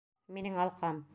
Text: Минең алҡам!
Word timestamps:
Минең 0.37 0.57
алҡам! 0.65 1.03